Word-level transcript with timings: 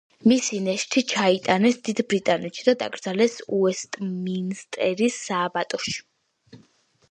მისი 0.29 0.59
ნეშთი 0.67 1.01
ჩაიტანეს 1.11 1.77
დიდ 1.89 2.01
ბრიტანეთში 2.13 2.65
და 2.71 2.75
დაკრძალეს 2.81 3.37
უესტმინსტერის 3.59 5.21
სააბატოში. 5.29 5.97